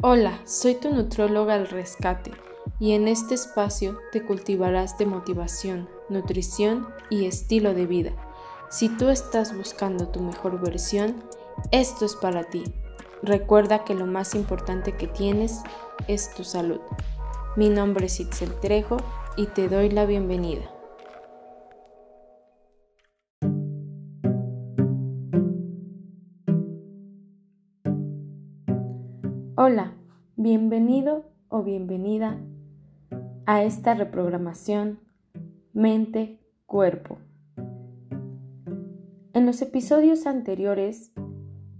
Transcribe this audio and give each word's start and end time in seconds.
Hola, 0.00 0.40
soy 0.46 0.74
tu 0.74 0.92
nutróloga 0.92 1.54
al 1.54 1.68
rescate 1.68 2.32
y 2.80 2.92
en 2.92 3.06
este 3.06 3.34
espacio 3.34 3.98
te 4.10 4.24
cultivarás 4.24 4.98
de 4.98 5.06
motivación, 5.06 5.88
nutrición 6.08 6.88
y 7.10 7.26
estilo 7.26 7.72
de 7.74 7.86
vida. 7.86 8.10
Si 8.68 8.88
tú 8.88 9.10
estás 9.10 9.56
buscando 9.56 10.08
tu 10.08 10.20
mejor 10.20 10.60
versión, 10.60 11.22
esto 11.70 12.04
es 12.04 12.16
para 12.16 12.44
ti. 12.44 12.64
Recuerda 13.22 13.84
que 13.84 13.94
lo 13.94 14.06
más 14.06 14.34
importante 14.34 14.96
que 14.96 15.06
tienes 15.06 15.60
es 16.08 16.34
tu 16.34 16.42
salud. 16.42 16.80
Mi 17.54 17.68
nombre 17.68 18.06
es 18.06 18.18
Itzel 18.18 18.58
Trejo 18.60 18.96
y 19.36 19.46
te 19.46 19.68
doy 19.68 19.90
la 19.90 20.06
bienvenida. 20.06 20.68
Hola, 29.54 29.92
bienvenido 30.36 31.26
o 31.50 31.62
bienvenida 31.62 32.40
a 33.44 33.62
esta 33.62 33.92
reprogramación 33.92 35.00
mente-cuerpo. 35.74 37.18
En 39.34 39.44
los 39.44 39.60
episodios 39.60 40.26
anteriores 40.26 41.12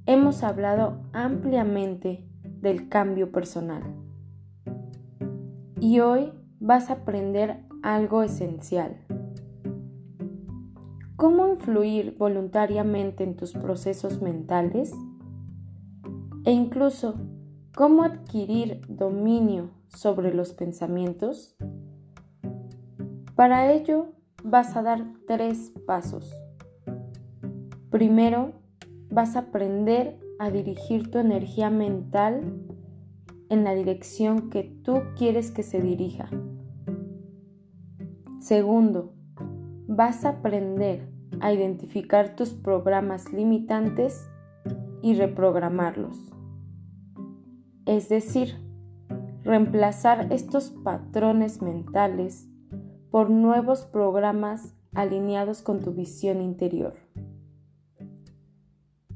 hemos 0.04 0.42
hablado 0.42 1.00
ampliamente 1.14 2.28
del 2.60 2.90
cambio 2.90 3.32
personal 3.32 3.82
y 5.80 6.00
hoy 6.00 6.30
vas 6.60 6.90
a 6.90 6.94
aprender 6.94 7.64
algo 7.82 8.22
esencial. 8.22 8.98
¿Cómo 11.16 11.48
influir 11.48 12.18
voluntariamente 12.18 13.24
en 13.24 13.34
tus 13.34 13.54
procesos 13.54 14.20
mentales? 14.20 14.92
E 16.44 16.50
incluso 16.50 17.14
¿Cómo 17.74 18.02
adquirir 18.02 18.82
dominio 18.86 19.70
sobre 19.88 20.34
los 20.34 20.52
pensamientos? 20.52 21.56
Para 23.34 23.72
ello 23.72 24.12
vas 24.44 24.76
a 24.76 24.82
dar 24.82 25.06
tres 25.26 25.72
pasos. 25.86 26.30
Primero, 27.88 28.52
vas 29.10 29.36
a 29.36 29.40
aprender 29.40 30.20
a 30.38 30.50
dirigir 30.50 31.10
tu 31.10 31.18
energía 31.18 31.70
mental 31.70 32.42
en 33.48 33.64
la 33.64 33.74
dirección 33.74 34.50
que 34.50 34.64
tú 34.64 35.00
quieres 35.16 35.50
que 35.50 35.62
se 35.62 35.80
dirija. 35.80 36.28
Segundo, 38.38 39.14
vas 39.88 40.26
a 40.26 40.30
aprender 40.30 41.08
a 41.40 41.54
identificar 41.54 42.36
tus 42.36 42.50
programas 42.50 43.32
limitantes 43.32 44.28
y 45.00 45.14
reprogramarlos 45.14 46.31
es 47.86 48.08
decir, 48.08 48.56
reemplazar 49.42 50.32
estos 50.32 50.70
patrones 50.70 51.60
mentales 51.62 52.48
por 53.10 53.30
nuevos 53.30 53.84
programas 53.84 54.74
alineados 54.94 55.62
con 55.62 55.80
tu 55.80 55.92
visión 55.92 56.40
interior. 56.40 56.94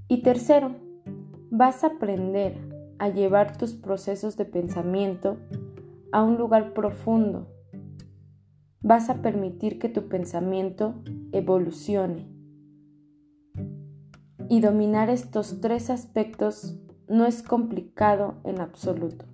Y 0.08 0.22
tercero, 0.22 0.76
vas 1.50 1.84
a 1.84 1.88
aprender 1.88 2.56
a 2.98 3.08
llevar 3.08 3.56
tus 3.56 3.74
procesos 3.74 4.36
de 4.36 4.44
pensamiento 4.44 5.38
a 6.12 6.22
un 6.22 6.36
lugar 6.36 6.72
profundo. 6.72 7.48
Vas 8.80 9.10
a 9.10 9.22
permitir 9.22 9.78
que 9.78 9.88
tu 9.88 10.08
pensamiento 10.08 10.94
evolucione. 11.32 12.28
Y 14.48 14.60
dominar 14.60 15.10
estos 15.10 15.60
tres 15.60 15.90
aspectos 15.90 16.78
no 17.08 17.24
es 17.26 17.42
complicado 17.42 18.34
en 18.44 18.60
absoluto. 18.60 19.24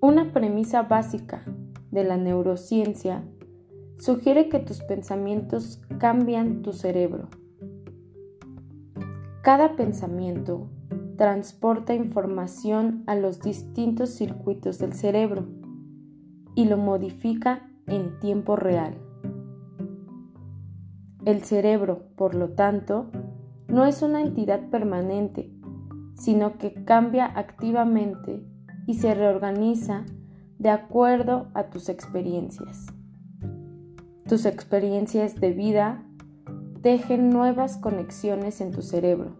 Una 0.00 0.32
premisa 0.32 0.82
básica 0.82 1.44
de 1.90 2.04
la 2.04 2.16
neurociencia 2.16 3.24
sugiere 3.98 4.48
que 4.48 4.60
tus 4.60 4.80
pensamientos 4.82 5.82
cambian 5.98 6.62
tu 6.62 6.72
cerebro. 6.72 7.28
Cada 9.42 9.76
pensamiento 9.76 10.70
transporta 11.16 11.92
información 11.92 13.02
a 13.06 13.14
los 13.14 13.40
distintos 13.40 14.10
circuitos 14.10 14.78
del 14.78 14.94
cerebro 14.94 15.48
y 16.54 16.64
lo 16.64 16.78
modifica 16.78 17.68
en 17.86 18.18
tiempo 18.20 18.56
real. 18.56 18.96
El 21.26 21.42
cerebro, 21.42 22.04
por 22.16 22.34
lo 22.34 22.50
tanto, 22.50 23.10
no 23.70 23.84
es 23.84 24.02
una 24.02 24.20
entidad 24.20 24.68
permanente, 24.68 25.52
sino 26.14 26.58
que 26.58 26.84
cambia 26.84 27.26
activamente 27.26 28.42
y 28.86 28.94
se 28.94 29.14
reorganiza 29.14 30.04
de 30.58 30.70
acuerdo 30.70 31.48
a 31.54 31.70
tus 31.70 31.88
experiencias. 31.88 32.86
Tus 34.28 34.44
experiencias 34.44 35.40
de 35.40 35.52
vida 35.52 36.04
tejen 36.82 37.30
nuevas 37.30 37.76
conexiones 37.76 38.60
en 38.60 38.72
tu 38.72 38.82
cerebro. 38.82 39.36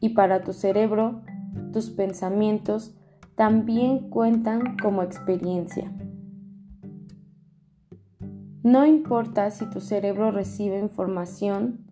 Y 0.00 0.10
para 0.10 0.42
tu 0.42 0.52
cerebro, 0.52 1.22
tus 1.72 1.90
pensamientos 1.90 2.96
también 3.34 4.10
cuentan 4.10 4.76
como 4.78 5.02
experiencia. 5.02 5.92
No 8.62 8.86
importa 8.86 9.50
si 9.50 9.68
tu 9.68 9.80
cerebro 9.80 10.30
recibe 10.30 10.78
información 10.78 11.83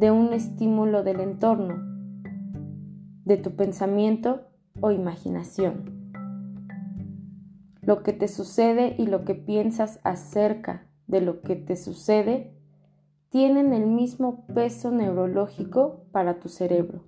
de 0.00 0.10
un 0.10 0.32
estímulo 0.32 1.02
del 1.02 1.20
entorno, 1.20 1.74
de 3.26 3.36
tu 3.36 3.54
pensamiento 3.54 4.46
o 4.80 4.92
imaginación. 4.92 6.10
Lo 7.82 8.02
que 8.02 8.14
te 8.14 8.26
sucede 8.26 8.94
y 8.96 9.06
lo 9.06 9.26
que 9.26 9.34
piensas 9.34 10.00
acerca 10.02 10.86
de 11.06 11.20
lo 11.20 11.42
que 11.42 11.54
te 11.54 11.76
sucede 11.76 12.56
tienen 13.28 13.74
el 13.74 13.86
mismo 13.86 14.46
peso 14.46 14.90
neurológico 14.90 16.06
para 16.12 16.40
tu 16.40 16.48
cerebro. 16.48 17.04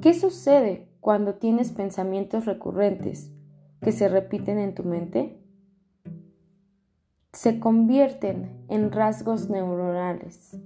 ¿Qué 0.00 0.14
sucede 0.14 0.88
cuando 1.00 1.34
tienes 1.34 1.72
pensamientos 1.72 2.44
recurrentes 2.44 3.32
que 3.80 3.90
se 3.90 4.08
repiten 4.08 4.60
en 4.60 4.76
tu 4.76 4.84
mente? 4.84 5.42
Se 7.36 7.60
convierten 7.60 8.64
en 8.68 8.90
rasgos 8.90 9.50
neuronales. 9.50 10.56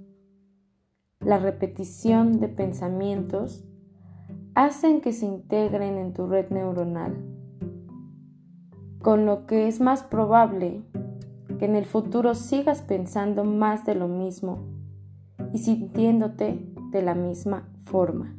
La 1.18 1.36
repetición 1.36 2.38
de 2.38 2.46
pensamientos 2.46 3.64
hacen 4.54 5.00
que 5.00 5.12
se 5.12 5.26
integren 5.26 5.98
en 5.98 6.14
tu 6.14 6.28
red 6.28 6.48
neuronal, 6.50 7.16
con 9.02 9.26
lo 9.26 9.46
que 9.46 9.66
es 9.66 9.80
más 9.80 10.04
probable 10.04 10.82
que 11.58 11.64
en 11.64 11.74
el 11.74 11.86
futuro 11.86 12.36
sigas 12.36 12.82
pensando 12.82 13.42
más 13.42 13.84
de 13.84 13.96
lo 13.96 14.06
mismo 14.06 14.60
y 15.52 15.58
sintiéndote 15.58 16.72
de 16.92 17.02
la 17.02 17.16
misma 17.16 17.68
forma. 17.84 18.36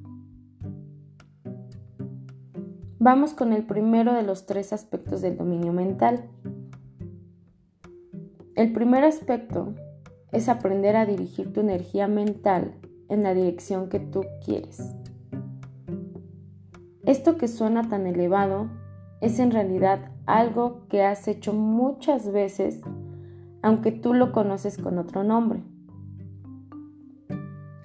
Vamos 2.98 3.34
con 3.34 3.52
el 3.52 3.66
primero 3.66 4.14
de 4.14 4.24
los 4.24 4.46
tres 4.46 4.72
aspectos 4.72 5.22
del 5.22 5.36
dominio 5.36 5.74
mental, 5.74 6.30
el 8.56 8.74
primer 8.74 9.06
aspecto 9.06 9.74
es 10.32 10.50
aprender 10.50 10.98
a 10.98 11.06
dirigir 11.06 11.54
tu 11.54 11.62
energía 11.62 12.08
mental 12.08 12.76
en 13.08 13.24
la 13.24 13.34
dirección 13.34 13.88
que 13.88 14.00
tú 14.00 14.26
quieres. 14.44 14.94
Esto 17.06 17.38
que 17.38 17.48
suena 17.48 17.88
tan 17.88 18.08
elevado 18.08 18.70
es 19.22 19.40
en 19.40 19.52
realidad 19.52 20.12
algo 20.26 20.88
que 20.90 21.04
has 21.04 21.28
hecho 21.28 21.54
muchas 21.54 22.32
veces, 22.32 22.82
aunque 23.62 23.92
tú 23.92 24.14
lo 24.14 24.32
conoces 24.32 24.78
con 24.78 24.98
otro 24.98 25.24
nombre. 25.24 25.64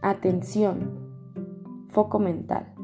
Atención, 0.02 0.98
foco 1.88 2.18
mental. 2.18 2.74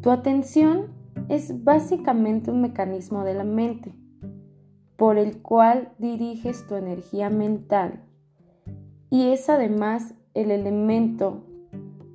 Tu 0.00 0.10
atención 0.10 0.86
es 1.28 1.64
básicamente 1.64 2.50
un 2.50 2.62
mecanismo 2.62 3.24
de 3.24 3.34
la 3.34 3.44
mente 3.44 3.94
por 4.96 5.18
el 5.18 5.42
cual 5.42 5.92
diriges 5.98 6.66
tu 6.66 6.74
energía 6.74 7.30
mental 7.30 8.02
y 9.10 9.28
es 9.28 9.48
además 9.48 10.14
el 10.34 10.50
elemento 10.50 11.44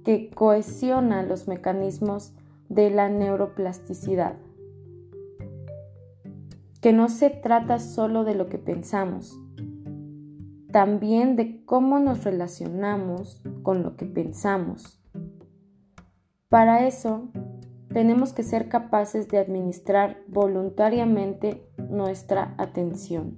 que 0.04 0.30
cohesiona 0.30 1.24
los 1.24 1.48
mecanismos 1.48 2.34
de 2.70 2.90
la 2.90 3.10
neuroplasticidad. 3.10 4.36
Que 6.82 6.94
no 6.94 7.10
se 7.10 7.30
trata 7.30 7.80
solo 7.80 8.24
de 8.24 8.36
lo 8.36 8.48
que 8.48 8.58
pensamos, 8.58 9.40
también 10.72 11.36
de 11.36 11.64
cómo 11.66 12.00
nos 12.00 12.24
relacionamos 12.24 13.42
con 13.62 13.84
lo 13.84 13.96
que 13.96 14.06
pensamos. 14.06 15.00
Para 16.50 16.88
eso, 16.88 17.30
tenemos 17.94 18.34
que 18.34 18.44
ser 18.44 18.70
capaces 18.70 19.28
de 19.28 19.38
administrar 19.38 20.18
voluntariamente 20.28 21.68
nuestra 21.92 22.56
atención. 22.58 23.38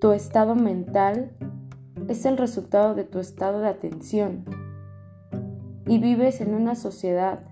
Tu 0.00 0.12
estado 0.12 0.54
mental 0.54 1.32
es 2.08 2.24
el 2.24 2.36
resultado 2.36 2.94
de 2.94 3.04
tu 3.04 3.18
estado 3.18 3.60
de 3.60 3.68
atención 3.68 4.44
y 5.86 5.98
vives 5.98 6.40
en 6.40 6.54
una 6.54 6.74
sociedad 6.74 7.44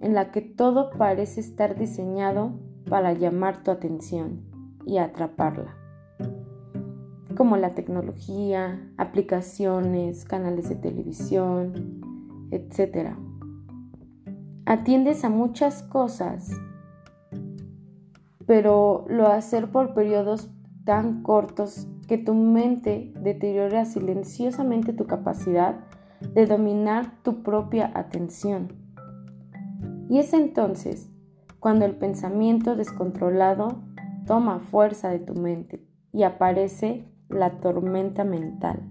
en 0.00 0.14
la 0.14 0.30
que 0.30 0.40
todo 0.40 0.90
parece 0.90 1.40
estar 1.40 1.76
diseñado 1.76 2.52
para 2.88 3.12
llamar 3.12 3.62
tu 3.62 3.70
atención 3.70 4.42
y 4.86 4.98
atraparla, 4.98 5.74
como 7.36 7.56
la 7.56 7.74
tecnología, 7.74 8.86
aplicaciones, 8.98 10.24
canales 10.24 10.68
de 10.68 10.76
televisión, 10.76 12.00
etc. 12.50 13.14
Atiendes 14.66 15.24
a 15.24 15.30
muchas 15.30 15.82
cosas, 15.82 16.50
pero 18.46 19.04
lo 19.08 19.26
hacer 19.28 19.70
por 19.70 19.94
periodos 19.94 20.50
tan 20.84 21.22
cortos 21.22 21.88
que 22.06 22.18
tu 22.18 22.34
mente 22.34 23.12
deteriora 23.20 23.84
silenciosamente 23.84 24.92
tu 24.92 25.06
capacidad 25.06 25.76
de 26.34 26.46
dominar 26.46 27.22
tu 27.22 27.42
propia 27.42 27.90
atención. 27.94 28.72
Y 30.08 30.18
es 30.18 30.32
entonces 30.32 31.10
cuando 31.60 31.86
el 31.86 31.96
pensamiento 31.96 32.76
descontrolado 32.76 33.82
toma 34.26 34.60
fuerza 34.60 35.08
de 35.08 35.18
tu 35.18 35.34
mente 35.34 35.86
y 36.12 36.22
aparece 36.22 37.08
la 37.28 37.60
tormenta 37.60 38.24
mental. 38.24 38.82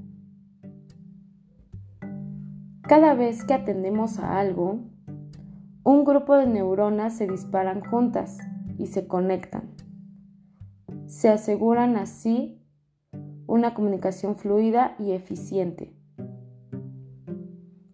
Cada 2.81 3.13
vez 3.13 3.44
que 3.44 3.53
atendemos 3.53 4.19
a 4.19 4.39
algo, 4.39 4.79
un 5.83 6.03
grupo 6.03 6.35
de 6.35 6.47
neuronas 6.47 7.15
se 7.15 7.27
disparan 7.27 7.81
juntas 7.81 8.39
y 8.77 8.87
se 8.87 9.07
conectan. 9.07 9.71
Se 11.07 11.29
aseguran 11.29 11.95
así 11.95 12.59
una 13.47 13.73
comunicación 13.73 14.35
fluida 14.35 14.95
y 14.99 15.11
eficiente, 15.11 15.93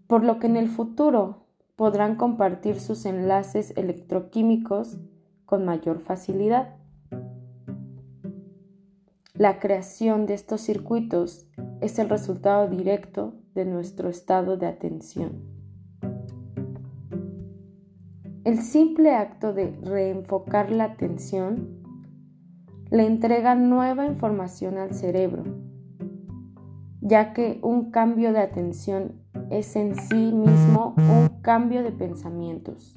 por 0.08 0.24
lo 0.24 0.40
que 0.40 0.48
en 0.48 0.58
el 0.58 0.70
futuro 0.70 1.48
podrán 1.76 2.16
compartir 2.16 2.80
sus 2.80 3.06
enlaces 3.06 3.74
electroquímicos 3.78 4.98
con 5.46 5.66
mayor 5.66 6.00
facilidad. 6.00 6.76
La 9.34 9.60
creación 9.60 10.26
de 10.26 10.34
estos 10.34 10.62
circuitos 10.62 11.48
es 11.82 11.98
el 11.98 12.10
resultado 12.10 12.68
directo 12.68 13.36
de 13.56 13.66
nuestro 13.66 14.10
estado 14.10 14.58
de 14.58 14.68
atención. 14.68 15.59
El 18.50 18.64
simple 18.64 19.14
acto 19.14 19.54
de 19.54 19.78
reenfocar 19.84 20.72
la 20.72 20.86
atención 20.86 21.84
le 22.90 23.06
entrega 23.06 23.54
nueva 23.54 24.08
información 24.08 24.80
al 24.80 24.96
cerebro, 24.96 25.44
ya 27.00 27.34
que 27.34 27.60
un 27.62 27.92
cambio 27.92 28.34
de 28.34 28.40
atención 28.40 29.22
es 29.52 29.76
en 29.76 29.96
sí 29.96 30.32
mismo 30.34 30.96
un 30.98 31.44
cambio 31.44 31.84
de 31.84 31.92
pensamientos, 31.92 32.96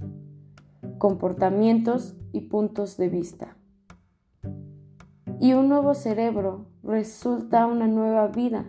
comportamientos 0.96 2.16
y 2.32 2.48
puntos 2.48 2.96
de 2.96 3.10
vista. 3.10 3.58
Y 5.38 5.52
un 5.52 5.68
nuevo 5.68 5.92
cerebro 5.92 6.64
resulta 6.82 7.66
una 7.66 7.88
nueva 7.88 8.28
vida 8.28 8.64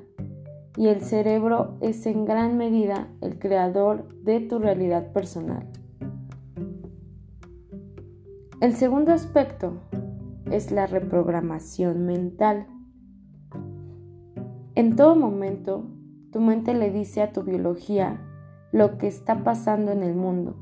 y 0.76 0.88
el 0.88 1.00
cerebro 1.00 1.78
es 1.80 2.06
en 2.08 2.26
gran 2.26 2.58
medida 2.58 3.08
el 3.22 3.40
creador 3.40 4.14
de 4.22 4.42
tu 4.42 4.60
realidad 4.60 5.14
personal. 5.14 5.66
El 8.64 8.78
segundo 8.78 9.12
aspecto 9.12 9.74
es 10.50 10.72
la 10.72 10.88
reprogramación 10.88 12.06
mental. 12.06 12.66
En 14.74 14.96
todo 14.96 15.18
momento, 15.18 15.84
tu 16.32 16.40
mente 16.40 16.74
le 16.74 16.90
dice 16.90 17.22
a 17.22 17.34
tu 17.34 17.44
biología 17.44 18.22
lo 18.72 18.98
que 18.98 19.08
está 19.08 19.44
pasando 19.44 19.92
en 19.92 20.02
el 20.02 20.16
mundo 20.16 20.56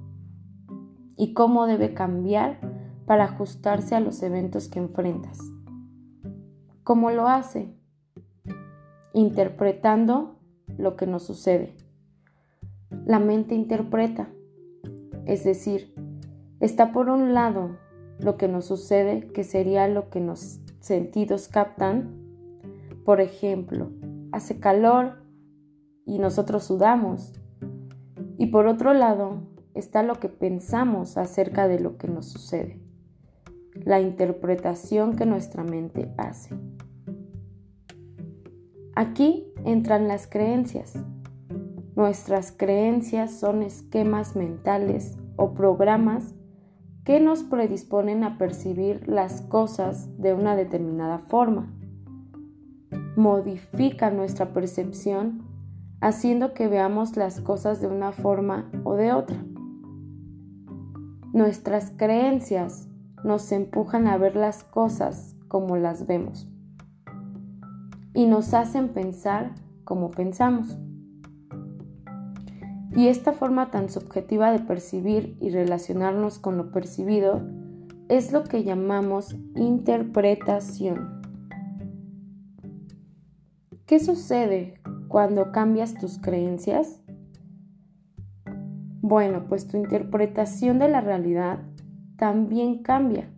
y 1.15 1.33
cómo 1.33 1.67
debe 1.67 1.93
cambiar 1.93 2.59
para 3.05 3.25
ajustarse 3.25 3.93
a 3.93 3.99
los 3.99 4.23
eventos 4.23 4.67
que 4.67 4.79
enfrentas. 4.79 5.37
¿Cómo 6.83 7.11
lo 7.11 7.27
hace? 7.27 7.71
Interpretando 9.13 10.39
lo 10.75 10.95
que 10.95 11.05
nos 11.05 11.21
sucede. 11.21 11.77
La 13.05 13.19
mente 13.19 13.53
interpreta, 13.53 14.27
es 15.27 15.43
decir, 15.43 15.93
está 16.59 16.91
por 16.93 17.07
un 17.07 17.35
lado 17.35 17.77
lo 18.23 18.37
que 18.37 18.47
nos 18.47 18.65
sucede, 18.65 19.27
que 19.33 19.43
sería 19.43 19.87
lo 19.87 20.09
que 20.09 20.19
los 20.19 20.59
sentidos 20.79 21.47
captan. 21.47 22.17
Por 23.03 23.19
ejemplo, 23.19 23.91
hace 24.31 24.59
calor 24.59 25.23
y 26.05 26.19
nosotros 26.19 26.63
sudamos. 26.63 27.33
Y 28.37 28.47
por 28.47 28.67
otro 28.67 28.93
lado 28.93 29.41
está 29.73 30.03
lo 30.03 30.19
que 30.19 30.29
pensamos 30.29 31.17
acerca 31.17 31.67
de 31.67 31.79
lo 31.79 31.97
que 31.97 32.07
nos 32.07 32.27
sucede, 32.27 32.79
la 33.73 33.99
interpretación 33.99 35.15
que 35.15 35.25
nuestra 35.25 35.63
mente 35.63 36.13
hace. 36.17 36.55
Aquí 38.95 39.51
entran 39.63 40.07
las 40.07 40.27
creencias. 40.27 40.93
Nuestras 41.95 42.51
creencias 42.51 43.31
son 43.39 43.63
esquemas 43.63 44.35
mentales 44.35 45.17
o 45.37 45.53
programas 45.53 46.33
que 47.03 47.19
nos 47.19 47.43
predisponen 47.43 48.23
a 48.23 48.37
percibir 48.37 49.07
las 49.07 49.41
cosas 49.41 50.07
de 50.19 50.33
una 50.33 50.55
determinada 50.55 51.19
forma. 51.19 51.71
Modifica 53.15 54.11
nuestra 54.11 54.53
percepción 54.53 55.43
haciendo 55.99 56.53
que 56.53 56.67
veamos 56.67 57.17
las 57.17 57.41
cosas 57.41 57.81
de 57.81 57.87
una 57.87 58.11
forma 58.11 58.69
o 58.83 58.95
de 58.95 59.13
otra. 59.13 59.37
Nuestras 61.33 61.91
creencias 61.95 62.87
nos 63.23 63.51
empujan 63.51 64.07
a 64.07 64.17
ver 64.17 64.35
las 64.35 64.63
cosas 64.63 65.35
como 65.47 65.77
las 65.77 66.07
vemos 66.07 66.51
y 68.13 68.25
nos 68.25 68.53
hacen 68.53 68.89
pensar 68.89 69.53
como 69.83 70.11
pensamos. 70.11 70.77
Y 72.95 73.07
esta 73.07 73.31
forma 73.31 73.71
tan 73.71 73.89
subjetiva 73.89 74.51
de 74.51 74.59
percibir 74.59 75.37
y 75.39 75.49
relacionarnos 75.49 76.39
con 76.39 76.57
lo 76.57 76.71
percibido 76.71 77.41
es 78.09 78.33
lo 78.33 78.43
que 78.43 78.63
llamamos 78.63 79.37
interpretación. 79.55 81.21
¿Qué 83.85 83.99
sucede 83.99 84.81
cuando 85.07 85.51
cambias 85.51 85.93
tus 85.93 86.17
creencias? 86.17 86.99
Bueno, 89.01 89.45
pues 89.47 89.67
tu 89.67 89.77
interpretación 89.77 90.77
de 90.79 90.89
la 90.89 91.01
realidad 91.01 91.59
también 92.17 92.83
cambia. 92.83 93.29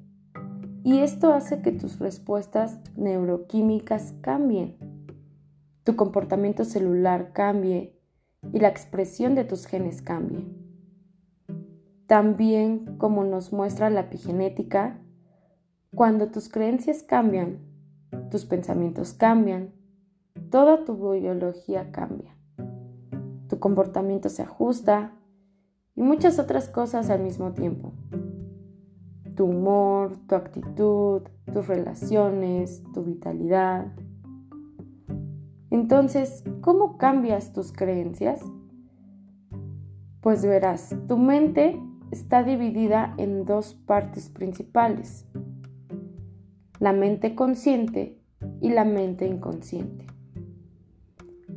Y 0.83 0.99
esto 0.99 1.33
hace 1.33 1.61
que 1.61 1.71
tus 1.71 1.99
respuestas 1.99 2.79
neuroquímicas 2.97 4.13
cambien. 4.21 4.75
Tu 5.83 5.95
comportamiento 5.95 6.65
celular 6.65 7.31
cambie 7.33 7.92
y 8.51 8.59
la 8.59 8.67
expresión 8.67 9.35
de 9.35 9.45
tus 9.45 9.65
genes 9.65 10.01
cambie. 10.01 10.45
También, 12.07 12.97
como 12.97 13.23
nos 13.23 13.53
muestra 13.53 13.89
la 13.89 14.01
epigenética, 14.01 14.99
cuando 15.95 16.27
tus 16.27 16.49
creencias 16.49 17.03
cambian, 17.03 17.59
tus 18.29 18.45
pensamientos 18.45 19.13
cambian, 19.13 19.71
toda 20.49 20.83
tu 20.85 20.95
biología 21.13 21.91
cambia. 21.91 22.35
Tu 23.47 23.59
comportamiento 23.59 24.29
se 24.29 24.43
ajusta 24.43 25.13
y 25.95 26.01
muchas 26.01 26.39
otras 26.39 26.67
cosas 26.69 27.09
al 27.09 27.21
mismo 27.21 27.53
tiempo. 27.53 27.93
Tu 29.35 29.45
humor, 29.45 30.17
tu 30.27 30.35
actitud, 30.35 31.21
tus 31.51 31.67
relaciones, 31.67 32.83
tu 32.93 33.03
vitalidad, 33.03 33.93
entonces, 35.73 36.43
¿cómo 36.61 36.99
cambias 36.99 37.51
tus 37.51 37.71
creencias? 37.71 38.39
Pues 40.21 40.45
verás, 40.45 40.95
tu 41.07 41.17
mente 41.17 41.81
está 42.11 42.43
dividida 42.43 43.15
en 43.17 43.43
dos 43.43 43.73
partes 43.73 44.29
principales, 44.29 45.25
la 46.79 46.93
mente 46.93 47.33
consciente 47.33 48.21
y 48.61 48.69
la 48.69 48.85
mente 48.85 49.25
inconsciente. 49.25 50.05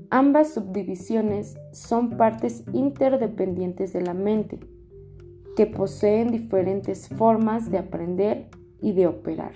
Ambas 0.08 0.54
subdivisiones 0.54 1.58
son 1.73 2.16
partes 2.16 2.64
interdependientes 2.73 3.92
de 3.92 4.00
la 4.00 4.14
mente, 4.14 4.61
que 5.56 5.66
poseen 5.66 6.30
diferentes 6.30 7.11
formas 7.11 7.70
de 7.70 7.76
aprender 7.76 8.49
y 8.80 8.94
de 8.94 9.08
operar. 9.08 9.52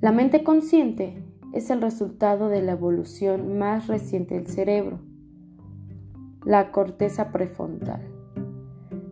La 0.00 0.10
mente 0.10 0.42
consciente 0.42 1.27
es 1.52 1.70
el 1.70 1.80
resultado 1.80 2.48
de 2.48 2.62
la 2.62 2.72
evolución 2.72 3.58
más 3.58 3.86
reciente 3.86 4.34
del 4.34 4.46
cerebro, 4.46 5.00
la 6.44 6.70
corteza 6.72 7.32
prefrontal. 7.32 8.02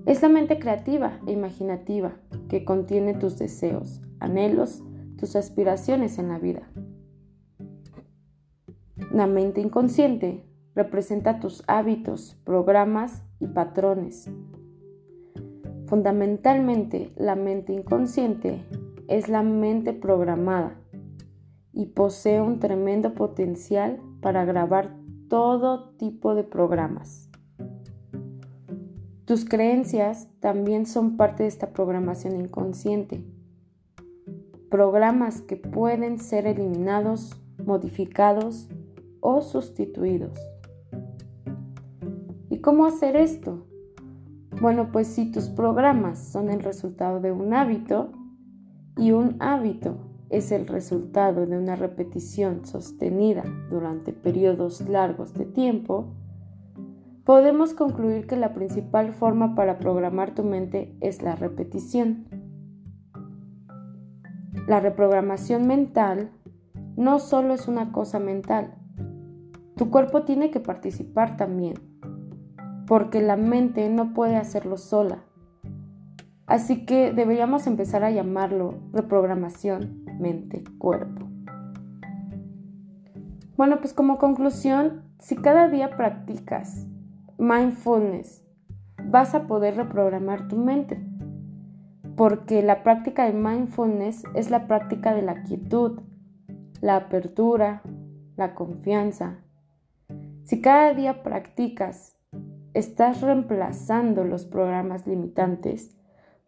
Es 0.07 0.23
la 0.23 0.29
mente 0.29 0.59
creativa 0.59 1.19
e 1.27 1.33
imaginativa 1.33 2.17
que 2.49 2.65
contiene 2.65 3.15
tus 3.15 3.39
deseos, 3.39 4.07
anhelos, 4.21 4.83
tus 5.19 5.35
aspiraciones 5.35 6.19
en 6.19 6.29
la 6.29 6.39
vida. 6.39 6.63
La 9.11 9.27
mente 9.27 9.61
inconsciente 9.61 10.45
representa 10.75 11.41
tus 11.41 11.65
hábitos, 11.67 12.37
programas 12.45 13.23
y 13.41 13.47
patrones. 13.47 14.31
Fundamentalmente, 15.87 17.13
la 17.17 17.35
mente 17.35 17.73
inconsciente 17.73 18.63
es 19.09 19.29
la 19.29 19.43
mente 19.43 19.93
programada 19.93 20.77
y 21.77 21.85
posee 21.85 22.41
un 22.41 22.59
tremendo 22.59 23.13
potencial 23.13 24.01
para 24.23 24.47
grabar 24.47 24.97
todo 25.29 25.91
tipo 25.99 26.35
de 26.35 26.43
programas. 26.43 27.29
Tus 29.27 29.45
creencias 29.45 30.27
también 30.41 30.87
son 30.87 31.19
parte 31.19 31.43
de 31.43 31.51
esta 31.51 31.75
programación 31.75 32.41
inconsciente. 32.41 33.23
Programas 34.71 35.43
que 35.43 35.57
pueden 35.57 36.19
ser 36.19 36.47
eliminados, 36.47 37.39
modificados 37.63 38.71
o 39.21 39.43
sustituidos. 39.43 40.39
¿Y 42.49 42.61
cómo 42.61 42.87
hacer 42.87 43.17
esto? 43.17 43.67
Bueno, 44.63 44.89
pues 44.93 45.09
si 45.09 45.31
tus 45.31 45.51
programas 45.51 46.19
son 46.19 46.49
el 46.49 46.61
resultado 46.61 47.21
de 47.21 47.33
un 47.33 47.53
hábito 47.53 48.13
y 48.97 49.13
un 49.13 49.37
hábito 49.41 50.16
es 50.31 50.51
el 50.53 50.67
resultado 50.67 51.47
de 51.47 51.59
una 51.59 51.77
repetición 51.77 52.67
sostenida 52.67 53.45
durante 53.71 54.13
periodos 54.13 54.81
largos 54.89 55.35
de 55.35 55.45
tiempo, 55.45 56.15
podemos 57.25 57.75
concluir 57.75 58.27
que 58.27 58.37
la 58.37 58.53
principal 58.53 59.13
forma 59.13 59.55
para 59.55 59.79
programar 59.79 60.35
tu 60.35 60.43
mente 60.43 60.97
es 61.01 61.23
la 61.23 61.37
repetición. 61.37 62.27
La 64.67 64.81
reprogramación 64.81 65.67
mental 65.67 66.31
no 66.97 67.19
solo 67.19 67.55
es 67.55 67.69
una 67.69 67.93
cosa 67.93 68.19
mental, 68.19 68.75
tu 69.77 69.91
cuerpo 69.91 70.23
tiene 70.23 70.51
que 70.51 70.59
participar 70.59 71.37
también, 71.37 71.75
porque 72.87 73.21
la 73.21 73.37
mente 73.37 73.91
no 73.91 74.15
puede 74.15 74.37
hacerlo 74.37 74.79
sola. 74.79 75.23
Así 76.47 76.87
que 76.87 77.13
deberíamos 77.13 77.67
empezar 77.67 78.03
a 78.03 78.11
llamarlo 78.11 78.79
reprogramación 78.93 80.06
mente-cuerpo. 80.19 81.27
Bueno, 83.57 83.79
pues 83.79 83.95
como 83.95 84.19
conclusión, 84.19 85.03
si 85.19 85.37
cada 85.37 85.69
día 85.69 85.97
practicas 85.97 86.87
mindfulness, 87.39 88.45
vas 89.05 89.35
a 89.35 89.47
poder 89.47 89.77
reprogramar 89.77 90.49
tu 90.49 90.57
mente. 90.57 91.03
Porque 92.17 92.63
la 92.63 92.83
práctica 92.83 93.25
de 93.25 93.33
mindfulness 93.33 94.25
es 94.35 94.51
la 94.51 94.67
práctica 94.67 95.15
de 95.15 95.23
la 95.23 95.43
quietud, 95.43 96.01
la 96.81 96.97
apertura, 96.97 97.83
la 98.37 98.55
confianza. 98.55 99.39
Si 100.45 100.61
cada 100.61 100.95
día 100.95 101.23
practicas, 101.23 102.17
estás 102.75 103.23
reemplazando 103.23 104.25
los 104.25 104.45
programas 104.45 105.07
limitantes 105.07 105.97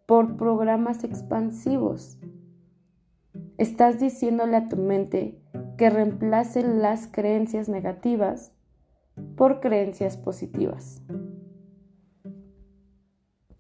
por 0.06 0.36
programas 0.36 1.04
expansivos 1.04 2.17
Estás 3.58 3.98
diciéndole 3.98 4.56
a 4.56 4.68
tu 4.68 4.76
mente 4.76 5.36
que 5.76 5.90
reemplace 5.90 6.62
las 6.62 7.08
creencias 7.08 7.68
negativas 7.68 8.52
por 9.36 9.58
creencias 9.58 10.16
positivas. 10.16 11.02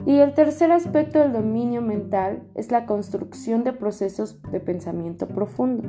Y 0.06 0.18
el 0.18 0.34
tercer 0.34 0.70
aspecto 0.70 1.18
del 1.18 1.32
dominio 1.32 1.82
mental 1.82 2.48
es 2.54 2.70
la 2.70 2.86
construcción 2.86 3.64
de 3.64 3.72
procesos 3.72 4.40
de 4.52 4.60
pensamiento 4.60 5.26
profundo. 5.26 5.82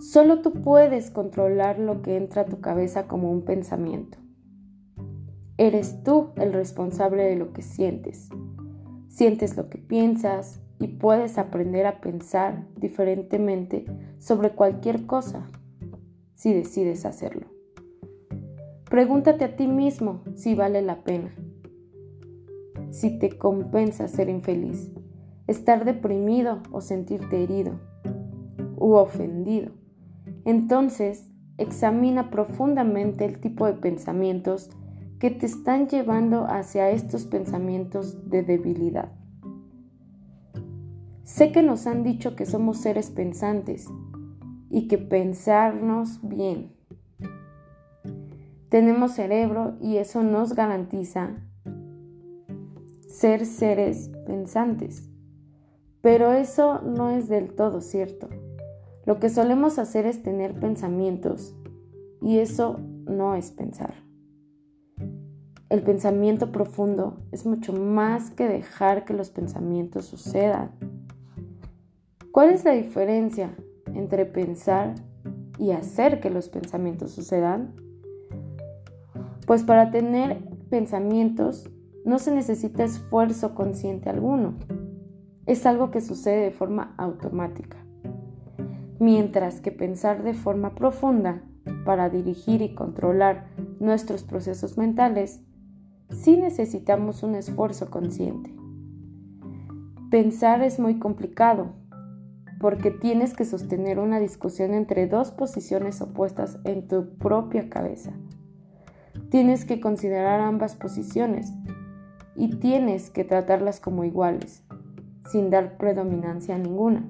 Solo 0.00 0.42
tú 0.42 0.52
puedes 0.52 1.12
controlar 1.12 1.78
lo 1.78 2.02
que 2.02 2.16
entra 2.16 2.42
a 2.42 2.46
tu 2.46 2.60
cabeza 2.60 3.06
como 3.06 3.30
un 3.30 3.44
pensamiento. 3.44 4.18
Eres 5.58 6.02
tú 6.02 6.30
el 6.36 6.52
responsable 6.52 7.22
de 7.22 7.36
lo 7.36 7.52
que 7.52 7.62
sientes. 7.62 8.28
Sientes 9.08 9.56
lo 9.56 9.68
que 9.68 9.78
piensas, 9.78 10.61
y 10.82 10.88
puedes 10.88 11.38
aprender 11.38 11.86
a 11.86 12.00
pensar 12.00 12.66
diferentemente 12.76 13.84
sobre 14.18 14.50
cualquier 14.50 15.06
cosa 15.06 15.48
si 16.34 16.52
decides 16.52 17.06
hacerlo. 17.06 17.46
Pregúntate 18.90 19.44
a 19.44 19.54
ti 19.54 19.68
mismo 19.68 20.24
si 20.34 20.56
vale 20.56 20.82
la 20.82 21.04
pena, 21.04 21.32
si 22.90 23.16
te 23.20 23.38
compensa 23.38 24.08
ser 24.08 24.28
infeliz, 24.28 24.90
estar 25.46 25.84
deprimido 25.84 26.64
o 26.72 26.80
sentirte 26.80 27.44
herido 27.44 27.78
u 28.76 28.94
ofendido. 28.94 29.70
Entonces, 30.44 31.30
examina 31.58 32.28
profundamente 32.28 33.24
el 33.24 33.40
tipo 33.40 33.66
de 33.66 33.74
pensamientos 33.74 34.68
que 35.20 35.30
te 35.30 35.46
están 35.46 35.86
llevando 35.86 36.46
hacia 36.46 36.90
estos 36.90 37.24
pensamientos 37.24 38.28
de 38.28 38.42
debilidad. 38.42 39.21
Sé 41.24 41.52
que 41.52 41.62
nos 41.62 41.86
han 41.86 42.02
dicho 42.02 42.34
que 42.34 42.46
somos 42.46 42.78
seres 42.78 43.10
pensantes 43.10 43.86
y 44.70 44.88
que 44.88 44.98
pensarnos 44.98 46.20
bien. 46.22 46.72
Tenemos 48.68 49.12
cerebro 49.12 49.76
y 49.80 49.98
eso 49.98 50.22
nos 50.22 50.54
garantiza 50.54 51.36
ser 53.06 53.46
seres 53.46 54.10
pensantes. 54.26 55.08
Pero 56.00 56.32
eso 56.32 56.80
no 56.80 57.10
es 57.10 57.28
del 57.28 57.54
todo 57.54 57.80
cierto. 57.80 58.28
Lo 59.04 59.20
que 59.20 59.28
solemos 59.28 59.78
hacer 59.78 60.06
es 60.06 60.22
tener 60.22 60.58
pensamientos 60.58 61.54
y 62.20 62.38
eso 62.38 62.80
no 63.04 63.34
es 63.34 63.52
pensar. 63.52 63.94
El 65.68 65.82
pensamiento 65.82 66.50
profundo 66.50 67.22
es 67.30 67.46
mucho 67.46 67.72
más 67.72 68.30
que 68.30 68.48
dejar 68.48 69.04
que 69.04 69.14
los 69.14 69.30
pensamientos 69.30 70.06
sucedan. 70.06 70.72
¿Cuál 72.32 72.48
es 72.48 72.64
la 72.64 72.70
diferencia 72.72 73.54
entre 73.94 74.24
pensar 74.24 74.94
y 75.58 75.72
hacer 75.72 76.18
que 76.18 76.30
los 76.30 76.48
pensamientos 76.48 77.10
sucedan? 77.10 77.74
Pues 79.46 79.64
para 79.64 79.90
tener 79.90 80.38
pensamientos 80.70 81.68
no 82.06 82.18
se 82.18 82.34
necesita 82.34 82.84
esfuerzo 82.84 83.54
consciente 83.54 84.08
alguno. 84.08 84.54
Es 85.44 85.66
algo 85.66 85.90
que 85.90 86.00
sucede 86.00 86.44
de 86.44 86.50
forma 86.52 86.94
automática. 86.96 87.76
Mientras 88.98 89.60
que 89.60 89.70
pensar 89.70 90.22
de 90.22 90.32
forma 90.32 90.74
profunda 90.74 91.42
para 91.84 92.08
dirigir 92.08 92.62
y 92.62 92.74
controlar 92.74 93.50
nuestros 93.78 94.22
procesos 94.24 94.78
mentales, 94.78 95.42
sí 96.08 96.38
necesitamos 96.38 97.22
un 97.22 97.34
esfuerzo 97.34 97.90
consciente. 97.90 98.56
Pensar 100.10 100.62
es 100.62 100.80
muy 100.80 100.98
complicado 100.98 101.81
porque 102.62 102.92
tienes 102.92 103.34
que 103.34 103.44
sostener 103.44 103.98
una 103.98 104.20
discusión 104.20 104.72
entre 104.72 105.08
dos 105.08 105.32
posiciones 105.32 106.00
opuestas 106.00 106.60
en 106.62 106.86
tu 106.86 107.18
propia 107.18 107.68
cabeza. 107.68 108.12
Tienes 109.30 109.64
que 109.64 109.80
considerar 109.80 110.40
ambas 110.40 110.76
posiciones 110.76 111.52
y 112.36 112.60
tienes 112.60 113.10
que 113.10 113.24
tratarlas 113.24 113.80
como 113.80 114.04
iguales, 114.04 114.62
sin 115.28 115.50
dar 115.50 115.76
predominancia 115.76 116.54
a 116.54 116.58
ninguna. 116.58 117.04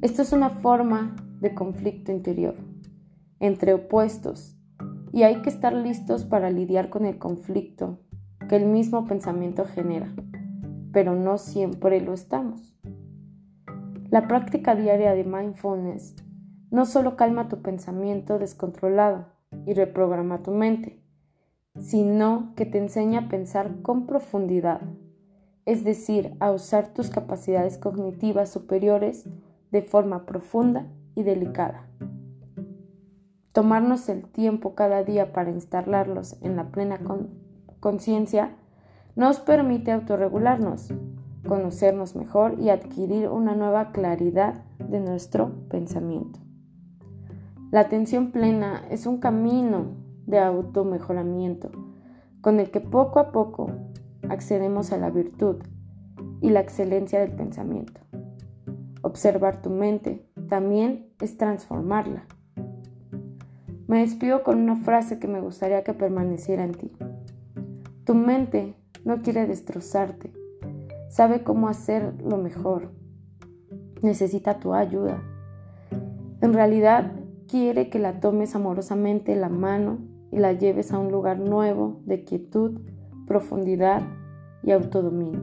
Esto 0.00 0.22
es 0.22 0.32
una 0.32 0.50
forma 0.50 1.16
de 1.40 1.52
conflicto 1.52 2.12
interior 2.12 2.54
entre 3.40 3.74
opuestos 3.74 4.56
y 5.12 5.24
hay 5.24 5.42
que 5.42 5.50
estar 5.50 5.72
listos 5.72 6.24
para 6.24 6.50
lidiar 6.50 6.88
con 6.88 7.04
el 7.04 7.18
conflicto 7.18 7.98
que 8.48 8.54
el 8.54 8.66
mismo 8.66 9.06
pensamiento 9.08 9.64
genera, 9.64 10.14
pero 10.92 11.16
no 11.16 11.36
siempre 11.36 12.00
lo 12.00 12.12
estamos. 12.12 12.71
La 14.12 14.28
práctica 14.28 14.74
diaria 14.74 15.14
de 15.14 15.24
mindfulness 15.24 16.14
no 16.70 16.84
solo 16.84 17.16
calma 17.16 17.48
tu 17.48 17.62
pensamiento 17.62 18.38
descontrolado 18.38 19.24
y 19.64 19.72
reprograma 19.72 20.42
tu 20.42 20.50
mente, 20.50 21.02
sino 21.80 22.52
que 22.54 22.66
te 22.66 22.76
enseña 22.76 23.20
a 23.20 23.28
pensar 23.30 23.80
con 23.80 24.06
profundidad, 24.06 24.82
es 25.64 25.82
decir, 25.82 26.36
a 26.40 26.50
usar 26.50 26.92
tus 26.92 27.08
capacidades 27.08 27.78
cognitivas 27.78 28.50
superiores 28.50 29.24
de 29.70 29.80
forma 29.80 30.26
profunda 30.26 30.88
y 31.14 31.22
delicada. 31.22 31.88
Tomarnos 33.52 34.10
el 34.10 34.24
tiempo 34.24 34.74
cada 34.74 35.04
día 35.04 35.32
para 35.32 35.52
instalarlos 35.52 36.36
en 36.42 36.56
la 36.56 36.64
plena 36.70 37.00
conciencia 37.80 38.56
nos 39.16 39.40
permite 39.40 39.90
autorregularnos 39.90 40.92
conocernos 41.46 42.14
mejor 42.16 42.56
y 42.60 42.70
adquirir 42.70 43.28
una 43.28 43.54
nueva 43.54 43.92
claridad 43.92 44.64
de 44.78 45.00
nuestro 45.00 45.50
pensamiento. 45.68 46.40
La 47.70 47.80
atención 47.80 48.30
plena 48.32 48.82
es 48.90 49.06
un 49.06 49.18
camino 49.18 49.96
de 50.26 50.38
automejoramiento 50.38 51.70
con 52.40 52.60
el 52.60 52.70
que 52.70 52.80
poco 52.80 53.18
a 53.18 53.32
poco 53.32 53.70
accedemos 54.28 54.92
a 54.92 54.98
la 54.98 55.10
virtud 55.10 55.56
y 56.40 56.50
la 56.50 56.60
excelencia 56.60 57.20
del 57.20 57.32
pensamiento. 57.32 58.00
Observar 59.02 59.62
tu 59.62 59.70
mente 59.70 60.26
también 60.48 61.08
es 61.20 61.36
transformarla. 61.36 62.26
Me 63.86 64.00
despido 64.00 64.42
con 64.42 64.58
una 64.58 64.76
frase 64.76 65.18
que 65.18 65.28
me 65.28 65.40
gustaría 65.40 65.82
que 65.82 65.94
permaneciera 65.94 66.64
en 66.64 66.72
ti. 66.72 66.92
Tu 68.04 68.14
mente 68.14 68.74
no 69.04 69.22
quiere 69.22 69.46
destrozarte, 69.46 70.32
sabe 71.12 71.42
cómo 71.42 71.68
hacer 71.68 72.14
lo 72.24 72.38
mejor. 72.38 72.90
Necesita 74.00 74.58
tu 74.58 74.72
ayuda. 74.72 75.22
En 76.40 76.54
realidad 76.54 77.12
quiere 77.46 77.90
que 77.90 77.98
la 77.98 78.18
tomes 78.18 78.56
amorosamente 78.56 79.36
la 79.36 79.50
mano 79.50 79.98
y 80.30 80.38
la 80.38 80.54
lleves 80.54 80.90
a 80.90 80.98
un 80.98 81.12
lugar 81.12 81.38
nuevo 81.38 82.00
de 82.06 82.24
quietud, 82.24 82.80
profundidad 83.26 84.00
y 84.62 84.70
autodominio. 84.70 85.42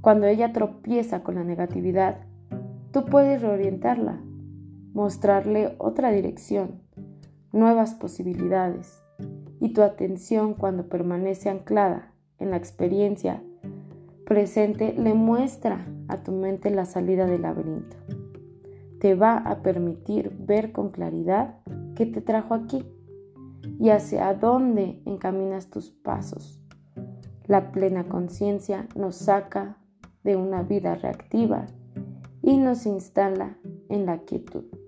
Cuando 0.00 0.26
ella 0.26 0.54
tropieza 0.54 1.22
con 1.22 1.34
la 1.34 1.44
negatividad, 1.44 2.24
tú 2.92 3.04
puedes 3.04 3.42
reorientarla, 3.42 4.22
mostrarle 4.94 5.74
otra 5.76 6.10
dirección, 6.12 6.80
nuevas 7.52 7.92
posibilidades, 7.92 9.02
y 9.60 9.74
tu 9.74 9.82
atención 9.82 10.54
cuando 10.54 10.88
permanece 10.88 11.50
anclada 11.50 12.14
en 12.38 12.48
la 12.48 12.56
experiencia 12.56 13.42
presente 14.30 14.94
le 14.96 15.12
muestra 15.12 15.84
a 16.06 16.22
tu 16.22 16.30
mente 16.30 16.70
la 16.70 16.84
salida 16.84 17.26
del 17.26 17.42
laberinto. 17.42 17.96
Te 19.00 19.16
va 19.16 19.36
a 19.36 19.60
permitir 19.60 20.30
ver 20.38 20.70
con 20.70 20.90
claridad 20.90 21.56
qué 21.96 22.06
te 22.06 22.20
trajo 22.20 22.54
aquí 22.54 22.84
y 23.80 23.90
hacia 23.90 24.32
dónde 24.34 25.02
encaminas 25.04 25.68
tus 25.68 25.90
pasos. 25.90 26.62
La 27.48 27.72
plena 27.72 28.04
conciencia 28.04 28.86
nos 28.94 29.16
saca 29.16 29.78
de 30.22 30.36
una 30.36 30.62
vida 30.62 30.94
reactiva 30.94 31.66
y 32.40 32.56
nos 32.56 32.86
instala 32.86 33.58
en 33.88 34.06
la 34.06 34.18
quietud. 34.18 34.79